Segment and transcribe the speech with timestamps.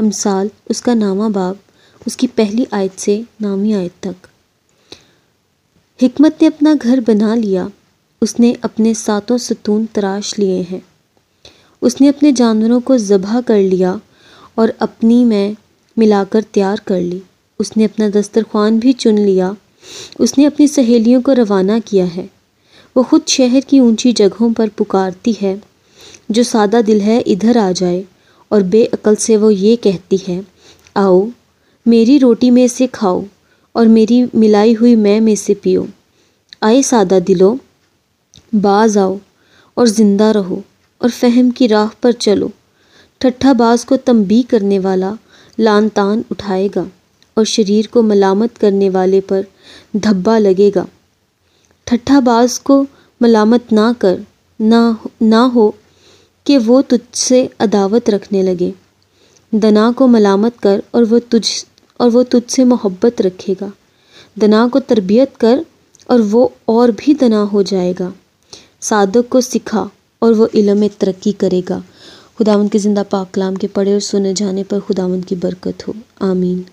[0.00, 1.58] अमसाल, उसका नामा बाब
[2.06, 4.16] उसकी पहली आयत से नामी आयत तक।
[6.00, 7.70] हिकमत ने अपना घर बना लिया।
[8.22, 10.82] उसने अपने सातों सतून तराश लिए हैं।
[11.82, 14.00] उसने अपने जानवरों को ज़बह कर लिया
[14.58, 15.56] और अपनी में
[15.98, 17.22] मिलाकर तैयार कर ली।
[17.60, 19.56] उसने अपना दस्तरखान भी चुन लिया।
[20.20, 22.30] उसने अपनी सहेलियों को रवाना किया है।
[22.96, 25.62] वो खुद शहर की ऊँची जगहों पर पुकारती है,
[26.30, 28.04] जो सादा दिल है, इधर आ जाए।
[28.50, 30.44] और बेअकल से वो ये कहती है,
[30.96, 31.28] आओ,
[31.86, 33.24] मेरी रोटी में से खाओ
[33.74, 35.86] और मेरी मिलाई हुई मैं में से पियो।
[36.62, 37.58] आए सादा दिलो,
[38.54, 39.18] बाज आओ
[39.76, 40.62] और ज़िंदा रहो
[41.00, 42.50] और फहम की राह पर चलो।
[43.20, 45.16] ठट्ठाबाज को तंबी करने वाला
[45.58, 46.86] लान तान उठाएगा
[47.36, 49.44] और शरीर को मलामत करने वाले पर
[49.96, 50.86] धब्बा लगेगा।
[51.86, 52.80] ठट्ठाबाज को
[53.20, 54.20] मलामत ना कर,
[54.60, 55.74] ना ना हो
[56.46, 58.72] कि वो तुझसे अदावत रखने लगे।
[59.54, 61.64] दना को मलामत कर और वो तुझ,
[62.00, 63.72] और वो तुझसे मोहब्बत रखेगा।
[64.38, 65.64] दना को तरबियत कर
[66.10, 68.12] और वो और भी दना हो जाएगा।
[68.80, 69.90] सादक को सिखा
[70.22, 71.82] और वो इलम में तरक्की करेगा।
[72.38, 75.94] खुदावंद के ज़िंदा पाक कलाम के पढ़े और सुने जाने पर खुदावंद की बरकत हो।
[76.22, 76.64] आमीन।